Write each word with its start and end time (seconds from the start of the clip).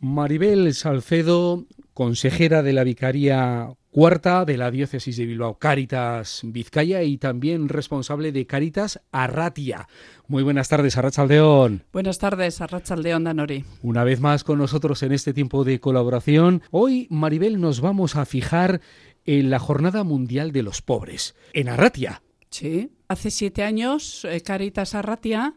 Maribel 0.00 0.72
Salcedo, 0.72 1.66
consejera 1.92 2.62
de 2.62 2.72
la 2.72 2.84
Vicaría 2.84 3.74
Cuarta 3.90 4.46
de 4.46 4.56
la 4.56 4.70
Diócesis 4.70 5.16
de 5.16 5.26
Bilbao, 5.26 5.58
Cáritas 5.58 6.40
Vizcaya 6.44 7.02
y 7.02 7.18
también 7.18 7.68
responsable 7.68 8.32
de 8.32 8.46
Cáritas 8.46 9.02
Arratia. 9.12 9.88
Muy 10.26 10.42
buenas 10.42 10.68
tardes, 10.68 10.96
Arrachaldeón. 10.96 11.82
Buenas 11.92 12.18
tardes, 12.18 12.60
Arrachaldeón 12.60 13.24
Danori. 13.24 13.64
Una 13.82 14.04
vez 14.04 14.20
más 14.20 14.42
con 14.42 14.58
nosotros 14.58 15.02
en 15.02 15.12
este 15.12 15.34
tiempo 15.34 15.64
de 15.64 15.80
colaboración. 15.80 16.62
Hoy, 16.70 17.06
Maribel, 17.10 17.60
nos 17.60 17.80
vamos 17.80 18.16
a 18.16 18.24
fijar 18.24 18.80
en 19.26 19.50
la 19.50 19.58
Jornada 19.58 20.02
Mundial 20.02 20.52
de 20.52 20.62
los 20.62 20.80
Pobres, 20.80 21.34
en 21.52 21.68
Arratia. 21.68 22.22
Sí, 22.50 22.90
hace 23.06 23.30
siete 23.30 23.62
años 23.62 24.24
eh, 24.24 24.40
Caritas 24.40 24.96
Arratia 24.96 25.54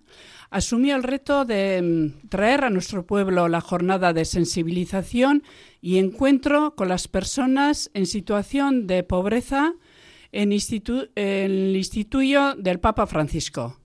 asumió 0.52 0.96
el 0.96 1.02
reto 1.02 1.44
de 1.44 1.82
mm, 1.82 2.30
traer 2.30 2.64
a 2.64 2.70
nuestro 2.70 3.06
pueblo 3.08 3.48
la 3.48 3.62
jornada 3.62 4.14
de 4.14 4.26
sensibilización 4.26 5.42
y 5.82 5.98
encuentro 5.98 6.76
con 6.76 6.90
las 6.90 7.08
personas 7.08 7.90
en 7.96 8.06
situación 8.06 8.86
de 8.86 9.02
pobreza 9.02 9.74
en, 10.32 10.52
el 10.52 11.76
instituto 11.76 12.56
del 12.56 12.80
Papa 12.80 13.08
Francisco. 13.08 13.80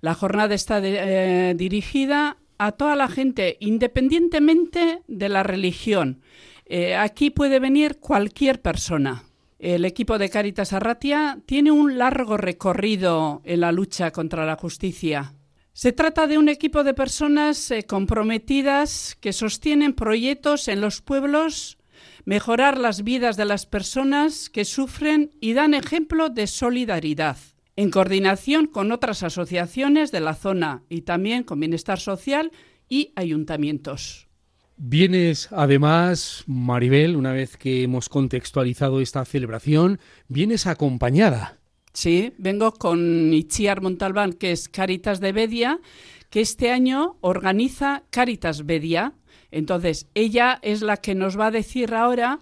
La 0.00 0.14
jornada 0.14 0.54
está 0.54 0.80
eh, 0.82 1.54
dirigida 1.56 2.36
a 2.58 2.72
toda 2.72 2.94
la 2.94 3.08
gente, 3.08 3.56
independientemente 3.60 5.02
de 5.06 5.28
la 5.28 5.42
religión. 5.42 6.20
Eh, 6.66 6.94
aquí 6.94 7.30
puede 7.30 7.58
venir 7.58 7.98
cualquier 7.98 8.60
persona. 8.60 9.27
El 9.58 9.84
equipo 9.84 10.18
de 10.18 10.30
Caritas 10.30 10.72
Arratia 10.72 11.40
tiene 11.44 11.72
un 11.72 11.98
largo 11.98 12.36
recorrido 12.36 13.42
en 13.44 13.60
la 13.60 13.72
lucha 13.72 14.12
contra 14.12 14.46
la 14.46 14.54
justicia. 14.54 15.34
Se 15.72 15.92
trata 15.92 16.28
de 16.28 16.38
un 16.38 16.48
equipo 16.48 16.84
de 16.84 16.94
personas 16.94 17.72
eh, 17.72 17.84
comprometidas 17.84 19.16
que 19.20 19.32
sostienen 19.32 19.94
proyectos 19.94 20.68
en 20.68 20.80
los 20.80 21.02
pueblos, 21.02 21.76
mejorar 22.24 22.78
las 22.78 23.02
vidas 23.02 23.36
de 23.36 23.46
las 23.46 23.66
personas 23.66 24.48
que 24.48 24.64
sufren 24.64 25.32
y 25.40 25.54
dan 25.54 25.74
ejemplo 25.74 26.28
de 26.28 26.46
solidaridad, 26.46 27.36
en 27.74 27.90
coordinación 27.90 28.66
con 28.66 28.92
otras 28.92 29.24
asociaciones 29.24 30.12
de 30.12 30.20
la 30.20 30.34
zona 30.34 30.84
y 30.88 31.02
también 31.02 31.42
con 31.42 31.58
Bienestar 31.58 31.98
Social 31.98 32.52
y 32.88 33.12
ayuntamientos. 33.16 34.27
Vienes, 34.80 35.48
además, 35.50 36.44
Maribel, 36.46 37.16
una 37.16 37.32
vez 37.32 37.56
que 37.56 37.82
hemos 37.82 38.08
contextualizado 38.08 39.00
esta 39.00 39.24
celebración, 39.24 39.98
vienes 40.28 40.68
acompañada. 40.68 41.58
Sí, 41.92 42.32
vengo 42.38 42.72
con 42.72 43.34
Itziar 43.34 43.82
Montalbán, 43.82 44.34
que 44.34 44.52
es 44.52 44.68
Caritas 44.68 45.18
de 45.18 45.32
Bedia, 45.32 45.80
que 46.30 46.40
este 46.40 46.70
año 46.70 47.16
organiza 47.22 48.04
Caritas 48.10 48.66
Bedia. 48.66 49.14
Entonces, 49.50 50.06
ella 50.14 50.60
es 50.62 50.82
la 50.82 50.98
que 50.98 51.16
nos 51.16 51.36
va 51.36 51.46
a 51.46 51.50
decir 51.50 51.92
ahora 51.92 52.38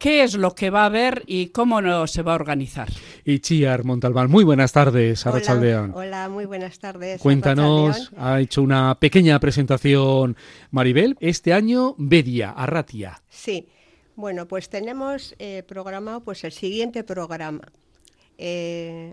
qué 0.00 0.24
es 0.24 0.34
lo 0.34 0.54
que 0.54 0.70
va 0.70 0.82
a 0.82 0.86
haber 0.86 1.22
y 1.26 1.50
cómo 1.50 1.80
no 1.80 2.06
se 2.06 2.22
va 2.22 2.32
a 2.32 2.34
organizar. 2.34 2.88
Y 3.24 3.38
Chiar 3.38 3.84
Montalbán, 3.84 4.30
muy 4.30 4.42
buenas 4.42 4.72
tardes, 4.72 5.24
Arrachaldeón. 5.26 5.90
Hola, 5.90 6.00
hola, 6.00 6.28
muy 6.30 6.46
buenas 6.46 6.78
tardes. 6.78 7.20
Cuéntanos, 7.20 8.10
ha 8.16 8.40
hecho 8.40 8.62
una 8.62 8.98
pequeña 8.98 9.38
presentación 9.38 10.36
Maribel, 10.70 11.16
este 11.20 11.52
año 11.52 11.94
Bedia, 11.98 12.50
Arratia. 12.50 13.22
Sí, 13.28 13.68
bueno, 14.16 14.48
pues 14.48 14.70
tenemos 14.70 15.36
eh, 15.38 15.62
programado 15.68 16.22
pues 16.22 16.42
el 16.44 16.52
siguiente 16.52 17.04
programa. 17.04 17.70
Eh, 18.38 19.12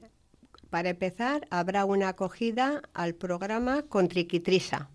para 0.70 0.90
empezar, 0.90 1.48
habrá 1.50 1.84
una 1.84 2.10
acogida 2.10 2.82
al 2.94 3.14
programa 3.14 3.84
con 3.84 4.08
Triquitrisa 4.08 4.90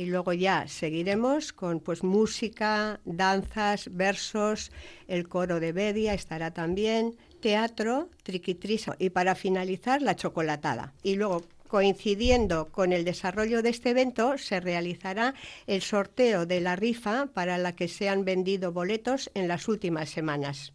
y 0.00 0.06
luego 0.06 0.32
ya 0.32 0.66
seguiremos 0.66 1.52
con 1.52 1.78
pues 1.78 2.02
música, 2.02 3.00
danzas, 3.04 3.90
versos, 3.92 4.72
el 5.08 5.28
coro 5.28 5.60
de 5.60 5.72
Bedia 5.72 6.14
estará 6.14 6.52
también, 6.52 7.18
teatro, 7.40 8.08
triquitriso 8.22 8.94
y 8.98 9.10
para 9.10 9.34
finalizar 9.34 10.00
la 10.00 10.16
chocolatada. 10.16 10.94
Y 11.02 11.16
luego 11.16 11.42
coincidiendo 11.68 12.68
con 12.72 12.94
el 12.94 13.04
desarrollo 13.04 13.60
de 13.60 13.68
este 13.68 13.90
evento, 13.90 14.38
se 14.38 14.58
realizará 14.60 15.34
el 15.66 15.82
sorteo 15.82 16.46
de 16.46 16.62
la 16.62 16.76
rifa 16.76 17.26
para 17.34 17.58
la 17.58 17.76
que 17.76 17.86
se 17.86 18.08
han 18.08 18.24
vendido 18.24 18.72
boletos 18.72 19.30
en 19.34 19.48
las 19.48 19.68
últimas 19.68 20.08
semanas. 20.08 20.72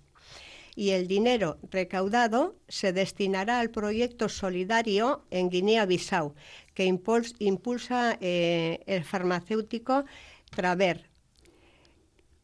Y 0.76 0.90
el 0.90 1.08
dinero 1.08 1.58
recaudado 1.72 2.58
se 2.68 2.92
destinará 2.92 3.62
al 3.62 3.70
proyecto 3.70 4.28
solidario 4.28 5.26
en 5.32 5.50
Guinea-Bissau, 5.50 6.36
que 6.74 6.84
impulsa 6.84 8.18
eh, 8.20 8.84
el 8.86 9.06
farmacéutico 9.06 10.04
Traver. 10.50 11.10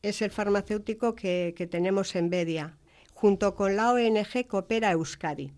Es 0.02 0.22
el 0.22 0.32
farmacéutico 0.32 1.14
que, 1.14 1.54
que 1.58 1.68
tenemos 1.68 2.16
en 2.16 2.30
Bedia, 2.30 2.78
junto 3.14 3.54
con 3.54 3.76
la 3.76 3.92
ONG 3.92 4.48
Coopera 4.48 4.92
Euskadi. 4.92 5.52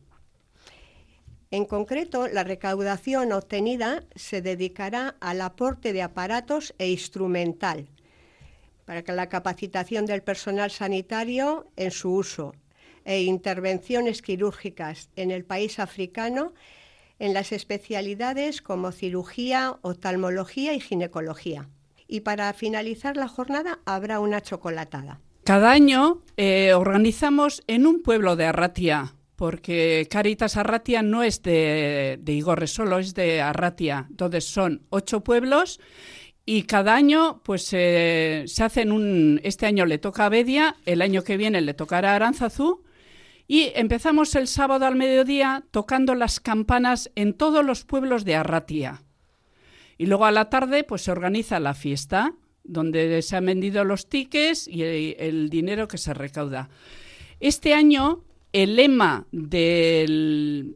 En 1.51 1.65
concreto, 1.65 2.27
la 2.27 2.43
recaudación 2.43 3.31
obtenida 3.31 4.03
se 4.15 4.41
dedicará 4.41 5.15
al 5.19 5.41
aporte 5.41 5.93
de 5.93 6.01
aparatos 6.01 6.73
e 6.79 6.89
instrumental 6.89 7.87
para 8.85 9.03
la 9.13 9.29
capacitación 9.29 10.07
del 10.07 10.23
personal 10.23 10.71
sanitario 10.71 11.67
en 11.75 11.91
su 11.91 12.11
uso 12.11 12.55
e 13.05 13.23
intervenciones 13.23 14.21
quirúrgicas 14.21 15.09
en 15.15 15.31
el 15.31 15.43
país 15.45 15.79
africano 15.79 16.53
en 17.19 17.33
las 17.33 17.51
especialidades 17.51 18.61
como 18.61 18.91
cirugía, 18.91 19.77
oftalmología 19.81 20.73
y 20.73 20.79
ginecología. 20.79 21.69
Y 22.07 22.21
para 22.21 22.51
finalizar 22.53 23.15
la 23.15 23.27
jornada 23.27 23.79
habrá 23.85 24.19
una 24.19 24.41
chocolatada. 24.41 25.21
Cada 25.43 25.71
año 25.71 26.21
eh, 26.37 26.73
organizamos 26.73 27.63
en 27.67 27.85
un 27.85 28.01
pueblo 28.01 28.35
de 28.35 28.45
Arratia, 28.45 29.13
porque 29.35 30.07
Caritas 30.09 30.57
Arratia 30.57 31.01
no 31.01 31.23
es 31.23 31.41
de, 31.41 32.19
de 32.21 32.33
Igorre 32.33 32.67
solo, 32.67 32.99
es 32.99 33.13
de 33.13 33.41
Arratia. 33.41 34.07
Entonces 34.09 34.45
son 34.45 34.81
ocho 34.89 35.21
pueblos 35.21 35.79
y 36.45 36.63
cada 36.63 36.93
año 36.93 37.41
pues 37.43 37.69
eh, 37.71 38.43
se 38.47 38.63
hacen 38.63 38.91
un... 38.91 39.39
Este 39.43 39.65
año 39.65 39.85
le 39.85 39.97
toca 39.97 40.25
a 40.25 40.29
Bedia, 40.29 40.75
el 40.85 41.01
año 41.01 41.23
que 41.23 41.37
viene 41.37 41.61
le 41.61 41.73
tocará 41.73 42.11
a 42.11 42.15
Aranzazú 42.15 42.82
y 43.53 43.71
empezamos 43.75 44.33
el 44.33 44.47
sábado 44.47 44.87
al 44.87 44.95
mediodía 44.95 45.63
tocando 45.69 46.15
las 46.15 46.39
campanas 46.39 47.11
en 47.13 47.35
todos 47.35 47.63
los 47.63 47.85
pueblos 47.85 48.25
de 48.25 48.33
Arratia. 48.33 49.03
Y 49.95 50.07
luego 50.07 50.25
a 50.25 50.31
la 50.31 50.49
tarde 50.49 50.83
pues 50.83 51.03
se 51.03 51.11
organiza 51.11 51.59
la 51.59 51.75
fiesta, 51.75 52.33
donde 52.63 53.21
se 53.21 53.35
han 53.35 53.45
vendido 53.45 53.83
los 53.83 54.09
tickets 54.09 54.67
y 54.67 54.81
el, 54.81 55.51
dinero 55.51 55.87
que 55.87 55.99
se 55.99 56.15
recauda. 56.15 56.69
Este 57.39 57.75
año 57.75 58.23
el 58.53 58.75
lema 58.75 59.27
del, 59.31 60.75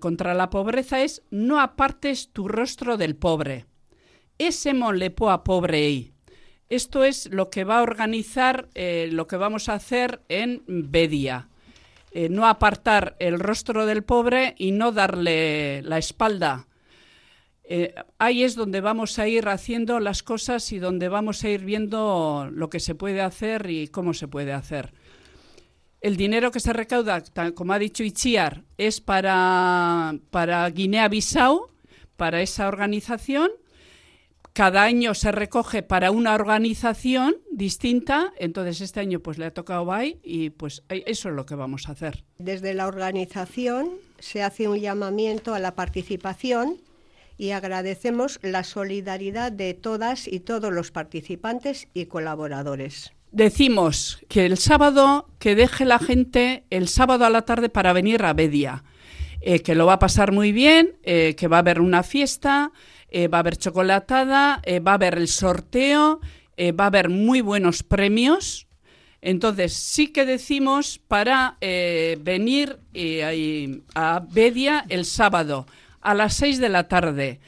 contra 0.00 0.32
la 0.32 0.48
pobreza 0.48 1.02
es 1.02 1.22
no 1.30 1.60
apartes 1.60 2.30
tu 2.32 2.48
rostro 2.48 2.96
del 2.96 3.14
pobre. 3.14 3.66
Ese 4.38 4.72
molepo 4.72 5.28
a 5.28 5.44
pobre. 5.44 6.14
Esto 6.70 7.04
es 7.04 7.28
lo 7.30 7.50
que 7.50 7.64
va 7.64 7.80
a 7.80 7.82
organizar, 7.82 8.70
eh, 8.74 9.10
lo 9.12 9.26
que 9.26 9.36
vamos 9.36 9.68
a 9.68 9.74
hacer 9.74 10.22
en 10.30 10.62
Bedia. 10.66 11.50
Eh, 12.18 12.30
no 12.30 12.46
apartar 12.46 13.14
el 13.18 13.38
rostro 13.38 13.84
del 13.84 14.02
pobre 14.02 14.54
y 14.56 14.72
no 14.72 14.90
darle 14.90 15.82
la 15.82 15.98
espalda. 15.98 16.66
Eh, 17.62 17.94
ahí 18.18 18.42
es 18.42 18.54
donde 18.54 18.80
vamos 18.80 19.18
a 19.18 19.28
ir 19.28 19.50
haciendo 19.50 20.00
las 20.00 20.22
cosas 20.22 20.72
y 20.72 20.78
donde 20.78 21.10
vamos 21.10 21.44
a 21.44 21.50
ir 21.50 21.62
viendo 21.62 22.48
lo 22.50 22.70
que 22.70 22.80
se 22.80 22.94
puede 22.94 23.20
hacer 23.20 23.68
y 23.68 23.88
cómo 23.88 24.14
se 24.14 24.28
puede 24.28 24.54
hacer. 24.54 24.94
El 26.00 26.16
dinero 26.16 26.50
que 26.52 26.60
se 26.60 26.72
recauda, 26.72 27.22
como 27.54 27.74
ha 27.74 27.78
dicho 27.78 28.02
Ichiar, 28.02 28.64
es 28.78 29.02
para, 29.02 30.14
para 30.30 30.70
Guinea-Bissau, 30.70 31.68
para 32.16 32.40
esa 32.40 32.68
organización, 32.68 33.50
cada 34.56 34.84
año 34.84 35.12
se 35.12 35.32
recoge 35.32 35.82
para 35.82 36.10
una 36.10 36.34
organización 36.34 37.36
distinta, 37.52 38.32
entonces 38.38 38.80
este 38.80 39.00
año 39.00 39.20
pues 39.20 39.36
le 39.36 39.44
ha 39.44 39.52
tocado 39.52 39.84
BAI 39.84 40.18
y 40.22 40.48
pues 40.48 40.82
eso 40.88 41.28
es 41.28 41.34
lo 41.34 41.44
que 41.44 41.54
vamos 41.54 41.90
a 41.90 41.92
hacer. 41.92 42.24
Desde 42.38 42.72
la 42.72 42.86
organización 42.86 43.90
se 44.18 44.42
hace 44.42 44.66
un 44.66 44.78
llamamiento 44.78 45.54
a 45.54 45.58
la 45.58 45.74
participación 45.74 46.80
y 47.36 47.50
agradecemos 47.50 48.38
la 48.40 48.64
solidaridad 48.64 49.52
de 49.52 49.74
todas 49.74 50.26
y 50.26 50.40
todos 50.40 50.72
los 50.72 50.90
participantes 50.90 51.88
y 51.92 52.06
colaboradores. 52.06 53.12
Decimos 53.32 54.20
que 54.30 54.46
el 54.46 54.56
sábado, 54.56 55.28
que 55.38 55.54
deje 55.54 55.84
la 55.84 55.98
gente 55.98 56.64
el 56.70 56.88
sábado 56.88 57.26
a 57.26 57.30
la 57.30 57.42
tarde 57.42 57.68
para 57.68 57.92
venir 57.92 58.24
a 58.24 58.32
Bedia, 58.32 58.84
eh, 59.48 59.62
que 59.62 59.76
lo 59.76 59.86
va 59.86 59.92
a 59.92 59.98
pasar 60.00 60.32
muy 60.32 60.50
bien, 60.50 60.96
eh, 61.04 61.36
que 61.36 61.46
va 61.46 61.58
a 61.58 61.60
haber 61.60 61.80
una 61.80 62.02
fiesta, 62.02 62.72
eh, 63.10 63.28
va 63.28 63.38
a 63.38 63.42
haber 63.42 63.56
chocolatada, 63.56 64.60
va 64.84 64.90
a 64.90 64.94
haber 64.94 65.18
el 65.18 65.28
sorteo, 65.28 66.18
va 66.58 66.82
a 66.82 66.86
haber 66.88 67.10
muy 67.10 67.42
buenos 67.42 67.84
premios. 67.84 68.66
Entonces 69.20 69.72
sí 69.72 70.08
que 70.08 70.26
decimos 70.26 70.98
para 70.98 71.58
venir 71.60 72.80
a 73.94 74.20
Bedia 74.28 74.84
el 74.88 75.04
sábado 75.04 75.66
a 76.00 76.12
las 76.14 76.34
6 76.34 76.58
de 76.58 76.68
la 76.68 76.88
tarde. 76.88 77.38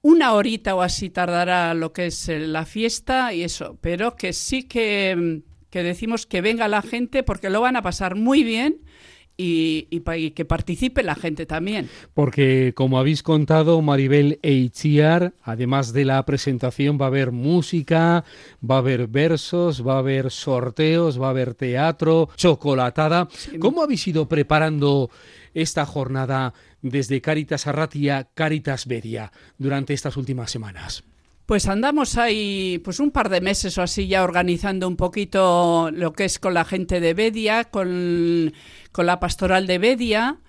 una 0.00 0.32
horita 0.32 0.74
o 0.74 0.80
así 0.80 1.10
tardará 1.10 1.74
lo 1.74 1.92
que 1.92 2.06
es 2.06 2.28
la 2.28 2.64
fiesta 2.64 3.34
y 3.34 3.42
eso, 3.42 3.76
pero 3.82 4.16
que 4.16 4.32
sí 4.32 4.62
que, 4.62 5.42
que 5.68 5.82
decimos 5.82 6.24
que 6.24 6.40
venga 6.40 6.66
la 6.66 6.80
gente 6.80 7.22
porque 7.22 7.50
lo 7.50 7.60
van 7.60 7.76
a 7.76 7.82
pasar 7.82 8.14
muy 8.14 8.42
bien 8.42 8.86
y, 9.36 10.00
que 10.30 10.44
participe 10.44 11.02
la 11.02 11.14
gente 11.14 11.46
también. 11.46 11.88
Porque, 12.14 12.72
como 12.74 12.98
habéis 12.98 13.22
contado, 13.22 13.80
Maribel 13.82 14.38
Eichiar, 14.42 15.34
además 15.42 15.92
de 15.92 16.04
la 16.04 16.24
presentación, 16.24 16.98
va 17.00 17.06
a 17.06 17.08
haber 17.08 17.32
música, 17.32 18.24
va 18.68 18.76
a 18.76 18.78
haber 18.78 19.06
versos, 19.08 19.86
va 19.86 19.94
a 19.94 19.98
haber 19.98 20.30
sorteos, 20.30 21.20
va 21.20 21.28
a 21.28 21.30
haber 21.30 21.54
teatro, 21.54 22.28
chocolatada. 22.36 23.28
¿Cómo 23.58 23.82
habéis 23.82 24.06
ido 24.08 24.28
preparando 24.28 25.10
esta 25.54 25.86
jornada 25.86 26.54
desde 26.82 27.20
Caritas 27.20 27.66
Arratia, 27.66 28.28
Caritas 28.34 28.86
Bedia 28.86 29.32
durante 29.58 29.94
estas 29.94 30.16
últimas 30.16 30.50
semanas? 30.50 31.04
Pues 31.46 31.68
andamos 31.68 32.18
ahí 32.18 32.80
pues 32.82 32.98
un 32.98 33.12
par 33.12 33.28
de 33.28 33.40
meses 33.40 33.78
o 33.78 33.82
así 33.82 34.08
ya 34.08 34.24
organizando 34.24 34.88
un 34.88 34.96
poquito 34.96 35.90
lo 35.92 36.12
que 36.12 36.24
es 36.24 36.40
con 36.40 36.54
la 36.54 36.64
gente 36.64 36.98
de 36.98 37.14
Bedia, 37.14 37.64
con, 37.64 38.52
con 38.90 39.06
la 39.06 39.20
pastoral 39.20 39.68
de 39.68 39.78
Bedia. 39.78 40.40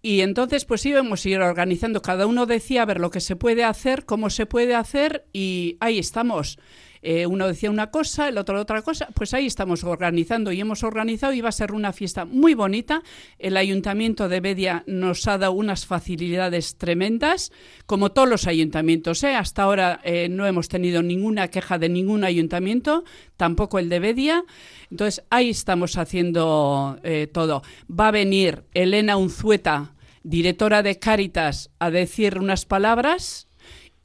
Y 0.00 0.20
entonces 0.20 0.64
pues 0.64 0.86
íbamos 0.86 1.24
a 1.24 1.28
ir 1.28 1.40
organizando, 1.40 2.02
cada 2.02 2.26
uno 2.26 2.46
decía 2.46 2.82
a 2.82 2.84
ver 2.86 3.00
lo 3.00 3.10
que 3.10 3.20
se 3.20 3.34
puede 3.34 3.64
hacer, 3.64 4.04
cómo 4.04 4.30
se 4.30 4.46
puede 4.46 4.76
hacer 4.76 5.26
y 5.32 5.76
ahí 5.80 5.98
estamos. 5.98 6.58
Eh, 7.06 7.26
uno 7.26 7.46
decía 7.46 7.70
una 7.70 7.90
cosa, 7.90 8.28
el 8.30 8.38
otro 8.38 8.58
otra 8.58 8.80
cosa, 8.80 9.08
pues 9.12 9.34
ahí 9.34 9.44
estamos 9.44 9.84
organizando 9.84 10.52
y 10.52 10.60
hemos 10.62 10.82
organizado 10.82 11.34
y 11.34 11.42
va 11.42 11.50
a 11.50 11.52
ser 11.52 11.72
una 11.72 11.92
fiesta 11.92 12.24
muy 12.24 12.54
bonita. 12.54 13.02
El 13.38 13.58
Ayuntamiento 13.58 14.30
de 14.30 14.40
Bedia 14.40 14.84
nos 14.86 15.28
ha 15.28 15.36
dado 15.36 15.52
unas 15.52 15.84
facilidades 15.84 16.78
tremendas, 16.78 17.52
como 17.84 18.12
todos 18.12 18.26
los 18.26 18.46
ayuntamientos. 18.46 19.22
¿eh? 19.22 19.34
Hasta 19.34 19.64
ahora 19.64 20.00
eh, 20.02 20.30
no 20.30 20.46
hemos 20.46 20.68
tenido 20.68 21.02
ninguna 21.02 21.48
queja 21.48 21.76
de 21.76 21.90
ningún 21.90 22.24
ayuntamiento, 22.24 23.04
tampoco 23.36 23.78
el 23.78 23.90
de 23.90 24.00
Bedia. 24.00 24.44
Entonces 24.90 25.22
ahí 25.28 25.50
estamos 25.50 25.98
haciendo 25.98 26.98
todo. 27.32 27.62
Va 27.90 28.08
a 28.08 28.12
venir 28.12 28.64
Elena 28.72 29.18
Unzueta, 29.18 29.94
directora 30.22 30.82
de 30.82 30.98
Cáritas, 30.98 31.70
a 31.78 31.90
decir 31.90 32.38
unas 32.38 32.64
palabras 32.64 33.48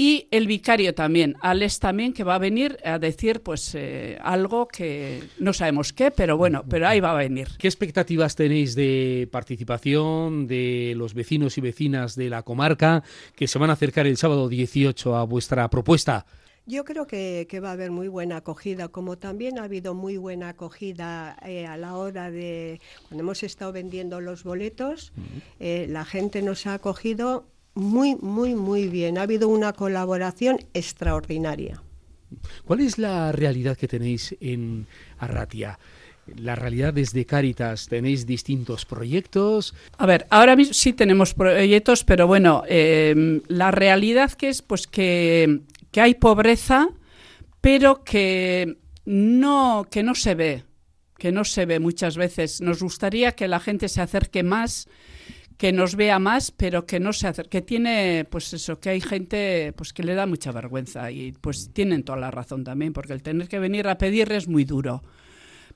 y 0.01 0.29
el 0.31 0.47
vicario 0.47 0.95
también, 0.95 1.35
Alex 1.41 1.79
también, 1.79 2.13
que 2.13 2.23
va 2.23 2.35
a 2.35 2.37
venir 2.37 2.77
a 2.85 2.99
decir 2.99 3.41
pues 3.41 3.75
eh, 3.75 4.17
algo 4.21 4.65
que 4.65 5.21
no 5.39 5.51
sabemos 5.51 5.91
qué, 5.91 6.09
pero 6.09 6.37
bueno, 6.37 6.63
pero 6.69 6.87
ahí 6.87 7.01
va 7.01 7.11
a 7.11 7.15
venir. 7.15 7.49
¿Qué 7.57 7.67
expectativas 7.67 8.33
tenéis 8.33 8.75
de 8.75 9.27
participación 9.29 10.47
de 10.47 10.93
los 10.95 11.13
vecinos 11.13 11.57
y 11.57 11.61
vecinas 11.61 12.15
de 12.15 12.29
la 12.29 12.43
comarca 12.43 13.03
que 13.35 13.45
se 13.45 13.59
van 13.59 13.71
a 13.71 13.73
acercar 13.73 14.07
el 14.07 14.15
sábado 14.15 14.47
18 14.47 15.17
a 15.17 15.25
vuestra 15.25 15.69
propuesta? 15.69 16.25
Yo 16.65 16.85
creo 16.85 17.05
que, 17.05 17.45
va 17.61 17.71
a 17.71 17.73
haber 17.73 17.91
muy 17.91 18.07
buena 18.07 18.37
acogida, 18.37 18.87
como 18.87 19.17
también 19.17 19.59
ha 19.59 19.65
habido 19.65 19.95
muy 19.95 20.15
buena 20.15 20.47
acogida 20.47 21.35
eh, 21.45 21.65
a 21.67 21.75
la 21.75 21.97
hora 21.97 22.31
de, 22.31 22.79
cuando 23.09 23.23
hemos 23.23 23.43
estado 23.43 23.73
vendiendo 23.73 24.21
los 24.21 24.45
boletos, 24.45 25.11
eh, 25.59 25.87
la 25.89 26.05
gente 26.05 26.41
nos 26.41 26.67
ha 26.67 26.75
acogido 26.75 27.47
muy, 27.73 28.15
muy, 28.15 28.55
muy 28.55 28.87
bien. 28.87 29.17
Ha 29.17 29.23
habido 29.23 29.47
una 29.47 29.73
colaboración 29.73 30.59
extraordinaria. 30.73 31.81
¿Cuál 32.65 32.81
es 32.81 32.97
la 32.97 33.31
realidad 33.31 33.77
que 33.77 33.87
tenéis 33.87 34.35
en 34.39 34.87
Arratia? 35.17 35.79
La 36.37 36.55
realidad 36.55 36.93
desde 36.93 37.25
Cáritas, 37.25 37.87
¿tenéis 37.87 38.27
distintos 38.27 38.85
proyectos? 38.85 39.73
A 39.97 40.05
ver, 40.05 40.27
ahora 40.29 40.55
mismo 40.55 40.73
sí 40.73 40.93
tenemos 40.93 41.33
proyectos, 41.33 42.03
pero 42.03 42.27
bueno, 42.27 42.63
em, 42.67 43.41
la 43.47 43.71
realidad 43.71 44.33
que 44.33 44.49
es 44.49 44.61
pues 44.61 44.85
que, 44.85 45.61
que 45.91 46.01
hay 46.01 46.13
pobreza, 46.13 46.89
pero 47.61 48.03
que 48.03 48.77
no, 49.05 49.87
que 49.89 50.03
no 50.03 50.13
se 50.13 50.35
ve, 50.35 50.63
que 51.17 51.31
no 51.31 51.43
se 51.43 51.65
ve 51.65 51.79
muchas 51.79 52.15
veces. 52.15 52.61
Nos 52.61 52.83
gustaría 52.83 53.31
que 53.31 53.47
la 53.47 53.59
gente 53.59 53.89
se 53.89 54.01
acerque 54.01 54.43
más 54.43 54.87
que 55.59 55.73
nos 55.73 55.95
vea 55.95 56.19
más, 56.19 56.51
pero 56.51 56.85
que 56.85 57.01
no 57.01 57.11
se 57.11 57.27
acerque. 57.27 57.49
Que 57.49 57.61
tiene, 57.61 58.25
pues 58.29 58.53
eso, 58.53 58.79
que 58.79 58.91
hay 58.91 59.01
gente 59.01 59.73
pues 59.75 59.91
que 59.91 60.03
le 60.03 60.15
da 60.15 60.25
mucha 60.25 60.53
vergüenza 60.53 61.11
y 61.11 61.33
pues 61.33 61.71
tienen 61.73 62.03
toda 62.03 62.17
la 62.17 62.31
razón 62.31 62.63
también, 62.63 62.93
porque 62.93 63.11
el 63.11 63.21
tener 63.21 63.49
que 63.49 63.59
venir 63.59 63.89
a 63.89 63.97
pedir 63.97 64.31
es 64.31 64.47
muy 64.47 64.63
duro. 64.63 65.03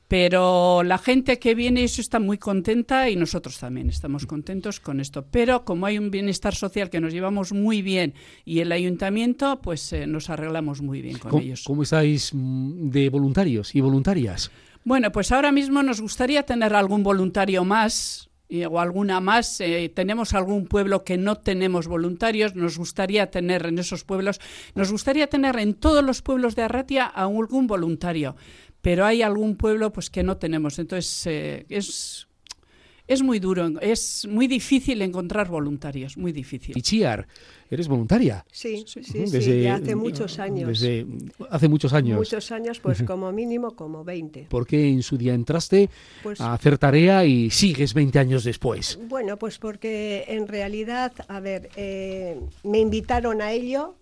Pero 0.07 0.83
la 0.83 0.97
gente 0.97 1.37
que 1.37 1.53
viene 1.53 1.83
eso 1.83 1.99
está 1.99 2.21
muy 2.21 2.37
contenta 2.37 3.09
y 3.09 3.17
nosotros 3.17 3.59
también 3.59 3.89
estamos 3.89 4.25
contentos 4.25 4.79
con 4.79 5.01
esto. 5.01 5.25
Pero 5.29 5.65
como 5.65 5.85
hay 5.85 5.97
un 5.97 6.11
bienestar 6.11 6.55
social 6.55 6.89
que 6.89 7.01
nos 7.01 7.11
llevamos 7.11 7.51
muy 7.51 7.81
bien 7.81 8.13
y 8.45 8.59
el 8.59 8.71
ayuntamiento, 8.71 9.59
pues 9.61 9.91
eh, 9.91 10.07
nos 10.07 10.29
arreglamos 10.29 10.81
muy 10.81 11.01
bien 11.01 11.17
con 11.17 11.41
ellos. 11.41 11.65
¿Cómo 11.67 11.83
estáis 11.83 12.31
mm, 12.33 12.89
de 12.89 13.09
voluntarios 13.09 13.75
y 13.75 13.81
voluntarias? 13.81 14.49
Bueno, 14.85 15.11
pues 15.11 15.33
ahora 15.33 15.51
mismo 15.51 15.83
nos 15.83 15.99
gustaría 15.99 16.43
tener 16.43 16.73
algún 16.73 17.03
voluntario 17.03 17.65
más, 17.65 18.29
o 18.69 18.79
alguna 18.79 19.19
más. 19.19 19.59
Eh, 19.61 19.91
tenemos 19.93 20.33
algún 20.33 20.67
pueblo 20.67 21.03
que 21.03 21.17
no 21.17 21.37
tenemos 21.37 21.87
voluntarios. 21.87 22.55
Nos 22.55 22.77
gustaría 22.77 23.31
tener 23.31 23.65
en 23.65 23.79
esos 23.79 24.03
pueblos, 24.03 24.39
nos 24.75 24.91
gustaría 24.91 25.27
tener 25.27 25.57
en 25.59 25.73
todos 25.73 26.03
los 26.03 26.21
pueblos 26.21 26.55
de 26.55 26.63
Arratia 26.63 27.05
algún 27.05 27.67
voluntario, 27.67 28.35
pero 28.81 29.05
hay 29.05 29.21
algún 29.21 29.55
pueblo 29.55 29.91
pues 29.91 30.09
que 30.09 30.23
no 30.23 30.37
tenemos. 30.37 30.79
Entonces 30.79 31.25
eh, 31.27 31.65
es 31.69 32.27
es 33.13 33.21
muy 33.21 33.39
duro, 33.39 33.79
es 33.79 34.27
muy 34.29 34.47
difícil 34.47 35.01
encontrar 35.01 35.47
voluntarios, 35.47 36.17
muy 36.17 36.31
difícil. 36.31 36.77
Y 36.77 36.81
Chiar, 36.81 37.27
¿eres 37.69 37.87
voluntaria? 37.87 38.45
Sí, 38.51 38.83
sí, 38.87 39.03
sí, 39.03 39.19
desde, 39.19 39.69
hace 39.69 39.95
muchos 39.95 40.39
años. 40.39 40.67
Desde 40.67 41.05
hace 41.49 41.67
muchos 41.67 41.93
años. 41.93 42.17
Muchos 42.17 42.51
años, 42.51 42.79
pues 42.79 43.03
como 43.03 43.31
mínimo 43.31 43.75
como 43.75 44.03
20. 44.03 44.47
¿Por 44.49 44.67
qué 44.67 44.89
en 44.89 45.03
su 45.03 45.17
día 45.17 45.33
entraste 45.33 45.89
pues 46.21 46.41
a 46.41 46.53
hacer 46.53 46.77
tarea 46.77 47.25
y 47.25 47.49
sigues 47.49 47.93
20 47.93 48.19
años 48.19 48.43
después? 48.43 48.99
Bueno, 49.07 49.37
pues 49.37 49.59
porque 49.59 50.25
en 50.27 50.47
realidad, 50.47 51.13
a 51.27 51.39
ver, 51.39 51.69
eh, 51.75 52.39
me 52.63 52.79
invitaron 52.79 53.41
a 53.41 53.51
ello 53.51 53.95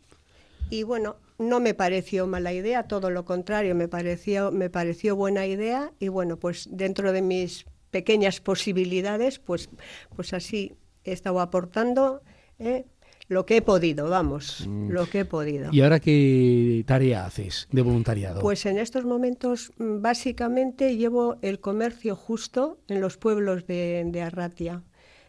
y 0.69 0.83
bueno, 0.83 1.17
no 1.37 1.59
me 1.59 1.73
pareció 1.73 2.27
mala 2.27 2.53
idea, 2.53 2.83
todo 2.83 3.09
lo 3.09 3.25
contrario, 3.25 3.75
me 3.75 3.87
pareció, 3.87 4.51
me 4.51 4.69
pareció 4.69 5.15
buena 5.15 5.45
idea 5.45 5.91
y 5.99 6.07
bueno, 6.07 6.37
pues 6.37 6.69
dentro 6.71 7.11
de 7.11 7.21
mis 7.21 7.65
pequeñas 7.91 8.39
posibilidades, 8.39 9.39
pues, 9.39 9.69
pues 10.15 10.33
así 10.33 10.73
he 11.03 11.11
estado 11.11 11.39
aportando 11.39 12.21
¿eh? 12.59 12.85
lo 13.27 13.45
que 13.45 13.57
he 13.57 13.61
podido, 13.61 14.09
vamos, 14.09 14.65
mm. 14.67 14.89
lo 14.89 15.05
que 15.05 15.19
he 15.19 15.25
podido. 15.25 15.69
¿Y 15.71 15.81
ahora 15.81 15.99
qué 15.99 16.83
tarea 16.85 17.25
haces 17.25 17.67
de 17.71 17.81
voluntariado? 17.81 18.41
Pues 18.41 18.65
en 18.65 18.77
estos 18.77 19.05
momentos 19.05 19.71
mm, 19.77 20.01
básicamente 20.01 20.97
llevo 20.97 21.37
el 21.41 21.59
comercio 21.59 22.15
justo 22.15 22.79
en 22.87 22.99
los 23.01 23.17
pueblos 23.17 23.67
de, 23.67 24.21
Arratia, 24.21 24.83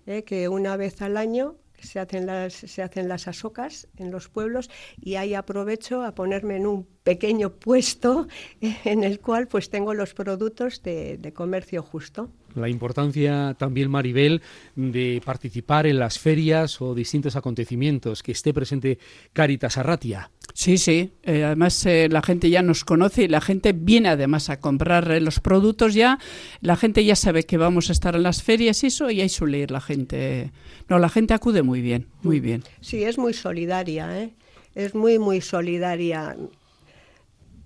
¿eh? 0.07 0.25
que 0.25 0.49
una 0.49 0.77
vez 0.77 1.01
al 1.03 1.17
año 1.17 1.57
se 1.83 2.01
hacen 2.01 2.27
las 2.27 2.53
se 2.55 2.83
hacen 2.83 3.09
las 3.09 3.29
asocas 3.29 3.89
en 3.97 4.11
los 4.11 4.29
pueblos 4.29 4.71
y 5.01 5.17
ahí 5.17 5.35
aprovecho 5.35 6.03
a 6.03 6.15
ponerme 6.15 6.57
en 6.57 6.67
un 6.67 6.87
pequeño 7.05 7.51
puesto 7.51 8.29
en 8.61 9.05
el 9.05 9.21
cual 9.21 9.49
pues 9.49 9.71
tengo 9.71 9.95
los 9.95 10.15
productos 10.15 10.83
de 10.83 11.33
comercio 11.35 11.83
justo 11.83 12.31
la 12.55 12.69
importancia 12.69 13.55
también, 13.59 13.91
Maribel, 13.91 14.43
de 14.77 15.23
participar 15.25 15.87
en 15.87 15.99
las 15.99 16.19
ferias 16.19 16.81
o 16.81 16.95
distintos 16.95 17.37
acontecimientos, 17.37 18.23
que 18.23 18.33
esté 18.33 18.53
presente 18.53 18.99
Caritas 19.33 19.79
Arratia. 19.79 20.31
Sí, 20.55 20.79
sí. 20.79 21.13
Eh, 21.23 21.45
además, 21.45 21.85
eh, 21.87 22.09
la 22.11 22.23
gente 22.23 22.51
ya 22.51 22.63
nos 22.63 22.85
conoce 22.85 23.25
y 23.25 23.29
la 23.29 23.41
gente 23.41 23.73
viene 23.73 24.11
además 24.11 24.51
a 24.51 24.61
comprar 24.61 25.11
eh, 25.11 25.21
los 25.21 25.41
productos 25.41 25.95
ya. 25.95 26.19
La 26.61 26.77
gente 26.77 27.05
ya 27.05 27.17
sabe 27.17 27.45
que 27.45 27.57
vamos 27.57 27.89
a 27.89 27.93
estar 27.93 28.15
en 28.15 28.23
las 28.23 28.43
ferias 28.43 28.85
y 28.85 28.89
eso, 28.89 29.11
y 29.11 29.21
ahí 29.21 29.29
suele 29.29 29.59
ir 29.59 29.71
la 29.71 29.81
gente. 29.81 30.53
No, 30.89 30.99
la 30.99 31.09
gente 31.09 31.35
acude 31.35 31.63
muy 31.63 31.81
bien, 31.81 32.09
muy 32.23 32.41
bien. 32.41 32.63
Sí, 32.81 33.03
es 33.03 33.19
muy 33.19 33.33
solidaria, 33.33 34.23
¿eh? 34.23 34.35
Es 34.75 34.95
muy, 34.95 35.19
muy 35.19 35.41
solidaria. 35.41 36.37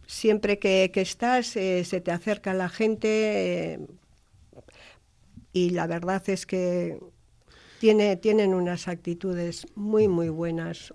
Siempre 0.06 0.58
que, 0.58 0.90
estás, 0.94 1.46
se 1.48 2.00
te 2.04 2.12
acerca 2.12 2.54
la 2.54 2.68
gente 2.68 3.80
y 5.52 5.70
la 5.70 5.86
verdad 5.86 6.22
es 6.28 6.46
que 6.46 6.98
tiene, 7.80 8.16
tienen 8.16 8.54
unas 8.54 8.88
actitudes 8.88 9.66
muy, 9.74 10.06
muy 10.06 10.28
buenas. 10.28 10.92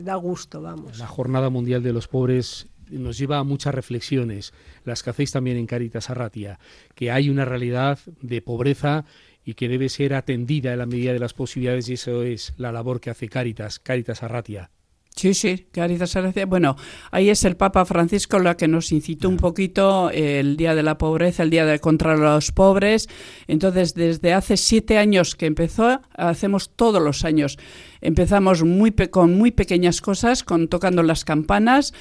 Da 0.00 0.14
gusto, 0.16 0.60
vamos. 0.62 0.98
La 0.98 1.06
Jornada 1.06 1.50
Mundial 1.50 1.82
de 1.82 1.92
los 1.92 2.08
Pobres 2.08 2.68
nos 2.90 3.18
lleva 3.18 3.38
a 3.38 3.44
muchas 3.44 3.74
reflexiones, 3.74 4.52
las 4.84 5.02
que 5.02 5.10
hacéis 5.10 5.32
también 5.32 5.56
en 5.56 5.66
Caritas 5.66 6.10
Arratia, 6.10 6.58
que 6.94 7.10
hay 7.10 7.30
una 7.30 7.44
realidad 7.44 7.98
de 8.20 8.42
pobreza 8.42 9.04
y 9.44 9.54
que 9.54 9.68
debe 9.68 9.88
ser 9.88 10.14
atendida 10.14 10.72
en 10.72 10.78
la 10.78 10.86
medida 10.86 11.12
de 11.12 11.18
las 11.18 11.34
posibilidades 11.34 11.88
y 11.88 11.94
eso 11.94 12.22
es 12.22 12.54
la 12.56 12.72
labor 12.72 13.00
que 13.00 13.10
hace 13.10 13.28
Caritas, 13.28 13.78
Caritas 13.78 14.22
Arratia. 14.22 14.70
Sí, 15.14 15.34
sí, 15.34 15.66
Caritas 15.72 16.16
Arratia. 16.16 16.46
Bueno, 16.46 16.76
ahí 17.10 17.28
es 17.28 17.44
el 17.44 17.56
Papa 17.56 17.84
Francisco 17.84 18.38
la 18.38 18.56
que 18.56 18.66
nos 18.66 18.92
incitó 18.92 19.28
un 19.28 19.36
poquito 19.36 20.10
el 20.10 20.56
Día 20.56 20.74
de 20.74 20.82
la 20.82 20.96
Pobreza, 20.96 21.42
el 21.42 21.50
Día 21.50 21.66
de 21.66 21.78
contra 21.80 22.16
los 22.16 22.50
Pobres. 22.50 23.08
Entonces, 23.46 23.94
desde 23.94 24.32
hace 24.32 24.56
siete 24.56 24.96
años 24.96 25.36
que 25.36 25.46
empezó, 25.46 26.00
hacemos 26.16 26.70
todos 26.74 27.02
los 27.02 27.24
años. 27.24 27.58
Empezamos 28.00 28.64
muy 28.64 28.92
con 28.92 29.36
muy 29.36 29.50
pequeñas 29.50 30.00
cosas, 30.00 30.42
con 30.42 30.68
tocando 30.68 31.02
las 31.02 31.24
campanas. 31.24 31.92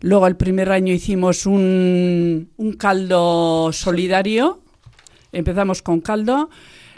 Luego, 0.00 0.26
el 0.26 0.36
primer 0.36 0.72
año 0.72 0.92
hicimos 0.92 1.46
un, 1.46 2.50
un 2.56 2.72
caldo 2.72 3.72
solidario. 3.72 4.62
Empezamos 5.32 5.82
con 5.82 6.00
caldo. 6.00 6.48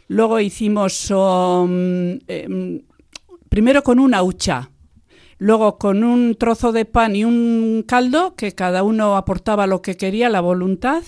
Luego 0.09 0.39
hicimos 0.39 1.11
um, 1.11 2.19
eh, 2.29 2.81
primero 3.49 3.83
con 3.83 3.99
una 3.99 4.23
hucha 4.23 4.71
luego 5.39 5.79
con 5.79 6.05
un 6.05 6.35
trozo 6.37 6.73
de 6.73 6.85
pan 6.85 7.17
y 7.17 7.25
un 7.25 7.85
caldo, 7.87 8.35
que 8.35 8.53
cada 8.53 8.83
uno 8.83 9.17
aportaba 9.17 9.67
lo 9.67 9.83
que 9.83 9.97
quería, 9.97 10.29
la 10.29 10.41
voluntad. 10.41 11.03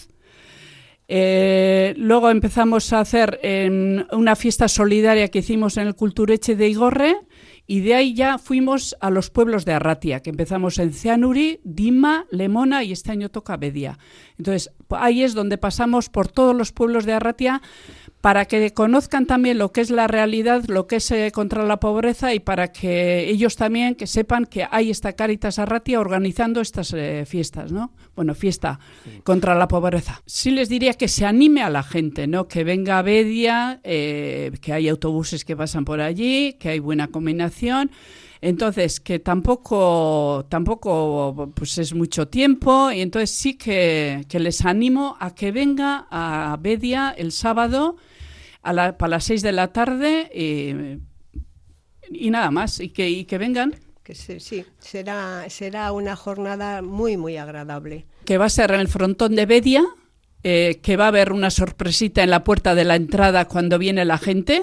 Eh, 1.11 1.95
luego 1.97 2.31
empezamos 2.31 2.93
a 2.93 3.01
hacer 3.01 3.41
en 3.43 4.07
una 4.13 4.37
fiesta 4.37 4.69
solidaria 4.69 5.29
que 5.29 5.39
hicimos 5.39 5.79
en 5.79 5.87
el 5.87 5.95
Cultureche 5.95 6.55
de 6.55 6.69
Igorre 6.69 7.17
y 7.67 7.81
de 7.81 7.95
ahí 7.95 8.15
ya 8.15 8.37
fuimos 8.37 8.95
a 9.01 9.11
los 9.11 9.31
pueblos 9.31 9.65
de 9.65 9.73
Arratia, 9.73 10.21
que 10.21 10.31
empezamos 10.31 10.79
en 10.79 10.93
Ceanuri, 10.93 11.61
Dima, 11.65 12.27
Lemona 12.31 12.85
y 12.85 12.93
este 12.93 13.11
año 13.11 13.31
toca 13.31 13.57
Bedia. 13.57 13.99
Entonces, 14.37 14.71
ahí 14.91 15.23
es 15.23 15.35
donde 15.35 15.57
pasamos 15.57 16.11
por 16.11 16.29
todos 16.29 16.55
los 16.55 16.73
pueblos 16.73 17.07
de 17.07 17.13
Arratia 17.13 17.63
para 18.21 18.47
que 18.47 18.73
conozcan 18.73 19.27
también 19.27 19.59
lo 19.59 19.71
que 19.71 19.81
es 19.81 19.91
la 19.91 20.09
realidad, 20.09 20.65
lo 20.67 20.87
que 20.87 20.97
es 20.97 21.11
eh, 21.13 21.31
contra 21.33 21.65
la 21.65 21.79
pobreza 21.79 22.35
y 22.35 22.41
para 22.41 22.73
que 22.73 23.29
ellos 23.31 23.57
también 23.57 23.95
que 23.95 24.07
sepan 24.07 24.45
que 24.45 24.67
hay 24.71 24.91
esta 24.91 25.13
Caritas 25.13 25.59
Arratia 25.59 26.01
organizando 26.01 26.61
estas 26.61 26.93
eh, 26.95 27.25
fiestas, 27.27 27.71
¿no? 27.71 27.93
Bueno, 28.17 28.35
fiesta 28.35 28.81
contra 29.23 29.55
la 29.55 29.69
pobreza. 29.69 30.21
Sí 30.27 30.51
les 30.51 30.69
diría 30.69 30.95
que 30.95 31.07
se 31.07 31.27
anime 31.27 31.63
a 31.63 31.71
la 31.71 31.85
gente, 31.85 32.27
¿no? 32.27 32.49
Que 32.49 32.65
venga 32.65 32.99
a 32.99 33.03
Bedia, 33.03 33.81
eh, 33.85 34.51
que 34.61 34.73
hay 34.73 34.89
autobuses 34.89 35.45
que 35.45 35.57
pasan 35.57 35.85
por 35.85 36.01
allí, 36.01 36.55
que 36.55 36.71
hay 36.71 36.79
buena 36.81 37.09
combinación. 37.09 37.93
Entonces, 38.41 39.01
que 39.01 39.19
tampoco, 39.19 40.47
tampoco 40.49 41.51
pues 41.55 41.79
es 41.79 41.93
mucho 41.93 42.29
tiempo, 42.29 42.93
y 42.93 43.01
entonces 43.01 43.31
sí 43.31 43.55
que, 43.55 44.25
que 44.29 44.39
les 44.39 44.65
animo 44.65 45.17
a 45.19 45.35
que 45.35 45.51
venga 45.51 46.07
a 46.11 46.57
Bedia 46.61 47.13
el 47.17 47.33
sábado 47.33 47.97
para 48.75 49.09
las 49.09 49.25
6 49.25 49.43
de 49.43 49.53
la 49.53 49.73
tarde 49.73 50.31
y, 52.11 52.31
nada 52.31 52.51
más, 52.51 52.81
y 52.81 52.91
que, 52.91 53.27
que 53.27 53.39
vengan. 53.39 53.75
Que 54.03 54.15
sí, 54.15 54.65
será, 54.79 55.45
será 55.51 55.93
una 55.93 56.17
jornada 56.17 56.81
muy, 56.81 57.17
muy 57.17 57.37
agradable. 57.37 58.07
Que 58.25 58.39
va 58.39 58.47
a 58.47 58.51
ser 58.51 58.71
en 58.71 58.81
el 58.81 58.89
frontón 58.89 59.37
de 59.37 59.45
Bedia, 59.45 59.85
eh, 60.43 60.81
que 60.83 60.97
va 60.97 61.05
a 61.05 61.09
haber 61.09 61.33
una 61.33 61.51
sorpresita 61.51 62.23
en 62.23 62.31
la 62.31 62.45
puerta 62.45 62.75
de 62.75 62.85
la 62.85 62.97
entrada 62.97 63.47
cuando 63.47 63.79
viene 63.79 64.05
la 64.05 64.19
gente. 64.19 64.63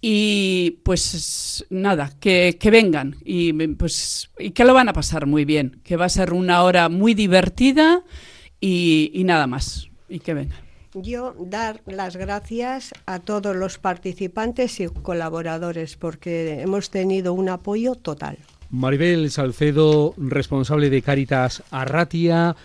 Y 0.00 0.78
pues 0.84 1.66
nada, 1.68 2.12
que, 2.20 2.56
vengan 2.70 3.16
y, 3.24 3.52
pues, 3.74 4.30
y 4.38 4.50
que 4.50 4.64
lo 4.64 4.72
van 4.72 4.88
a 4.88 4.92
pasar 4.92 5.26
muy 5.26 5.44
bien, 5.44 5.80
que 5.84 5.96
va 5.96 6.06
a 6.06 6.10
ser 6.10 6.32
una 6.32 6.62
hora 6.62 6.88
muy 6.88 7.12
divertida 7.14 8.04
y, 8.60 9.10
y 9.12 9.24
nada 9.24 9.46
más, 9.46 9.88
y 10.08 10.20
que 10.20 10.32
vengan. 10.32 10.65
Yo 10.98 11.34
dar 11.38 11.82
las 11.84 12.16
gracias 12.16 12.94
a 13.04 13.18
todos 13.18 13.54
los 13.54 13.76
participantes 13.76 14.80
y 14.80 14.88
colaboradores 14.88 15.94
porque 15.94 16.62
hemos 16.62 16.88
tenido 16.88 17.34
un 17.34 17.50
apoyo 17.50 17.96
total. 17.96 18.38
Maribel 18.70 19.30
Salcedo, 19.30 20.14
responsable 20.16 20.88
de 20.88 21.02
Caritas 21.02 21.62
Arratia, 21.70 22.56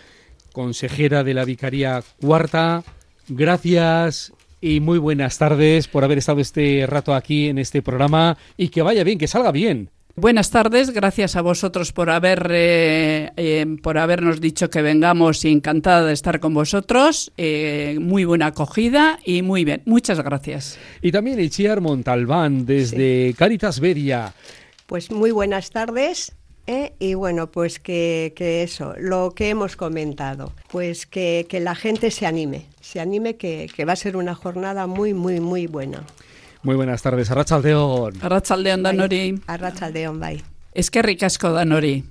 consejera 0.54 1.26
de 1.26 1.34
la 1.34 1.44
Vicaría 1.44 2.02
Cuarta, 2.22 2.86
gracias 3.28 4.32
y 4.62 4.80
muy 4.80 4.98
buenas 4.98 5.38
tardes 5.38 5.90
por 5.90 6.06
haber 6.06 6.20
estado 6.20 6.40
este 6.40 6.86
rato 6.88 7.14
aquí 7.14 7.50
en 7.50 7.58
este 7.58 7.82
programa 7.82 8.38
y 8.56 8.70
que 8.70 8.82
vaya 8.82 9.04
bien, 9.04 9.20
que 9.20 9.28
salga 9.28 9.52
bien. 9.52 9.90
Buenas 10.16 10.52
tardes, 10.52 10.90
gracias 10.90 11.38
a 11.38 11.42
vosotros 11.42 11.94
por 11.94 12.10
haber 12.10 12.48
eh, 12.52 13.32
eh, 13.38 13.66
por 13.82 13.98
habernos 13.98 14.42
dicho 14.42 14.70
que 14.70 14.82
vengamos 14.82 15.46
y 15.46 15.52
encantada 15.52 16.06
de 16.06 16.14
estar 16.14 16.42
con 16.42 16.54
vosotros. 16.54 17.32
Eh, 17.38 17.98
muy 18.02 18.26
buena 18.26 18.48
acogida 18.48 19.20
y 19.24 19.42
muy 19.42 19.64
bien. 19.64 19.82
Muchas 19.86 20.20
gracias. 20.22 20.78
Y 21.02 21.14
también 21.14 21.40
Ichiar 21.40 21.80
Montalbán 21.80 22.66
desde 22.66 23.34
Caritas 23.38 23.80
Beria. 23.80 24.34
Pues 24.86 25.12
muy 25.12 25.32
buenas 25.32 25.70
tardes. 25.70 26.36
Y 27.00 27.16
bueno, 27.16 27.52
pues 27.52 27.80
que, 27.80 28.34
eso, 28.38 28.94
lo 28.98 29.32
que 29.32 29.50
hemos 29.50 29.76
comentado, 29.76 30.54
pues 30.70 31.06
que, 31.06 31.46
la 31.62 31.76
gente 31.76 32.12
se 32.12 32.26
anime, 32.26 32.68
se 32.80 33.02
anime 33.02 33.36
que, 33.36 33.70
que 33.76 33.84
va 33.84 33.94
a 33.94 33.98
ser 33.98 34.16
una 34.16 34.36
jornada 34.36 34.88
muy, 34.88 35.14
muy, 35.14 35.42
muy 35.42 35.68
buena. 35.68 36.06
Muy 36.64 36.76
buenas 36.76 37.02
tardes, 37.02 37.32
Arratsaldeon. 37.32 38.22
Arratsaldeon 38.22 38.84
dan 38.84 39.00
hori. 39.02 39.32
Bai, 39.32 39.56
Arratsaldeon 39.56 40.20
bai. 40.20 40.44
Eskerrik 40.74 41.24
asko 41.24 41.54
dan 41.54 41.72
hori. 41.74 42.04